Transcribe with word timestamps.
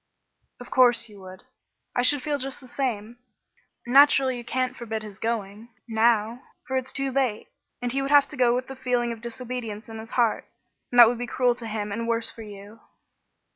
"Of 0.59 0.71
course 0.71 1.09
you 1.09 1.19
would. 1.19 1.43
I 1.95 2.01
should 2.01 2.23
feel 2.23 2.39
just 2.39 2.59
the 2.59 2.67
same. 2.67 3.17
Naturally 3.85 4.35
you 4.35 4.43
can't 4.43 4.75
forbid 4.75 5.03
his 5.03 5.19
going, 5.19 5.69
now, 5.87 6.41
for 6.65 6.75
it's 6.75 6.91
too 6.91 7.11
late, 7.11 7.49
and 7.83 7.91
he 7.91 8.01
would 8.01 8.09
have 8.09 8.27
to 8.29 8.35
go 8.35 8.55
with 8.55 8.65
the 8.65 8.75
feeling 8.75 9.11
of 9.11 9.21
disobedience 9.21 9.89
in 9.89 9.99
his 9.99 10.09
heart, 10.17 10.45
and 10.91 10.97
that 10.97 11.07
would 11.07 11.19
be 11.19 11.27
cruel 11.27 11.53
to 11.53 11.67
him, 11.67 11.91
and 11.91 12.07
worse 12.07 12.31
for 12.31 12.41
you." 12.41 12.79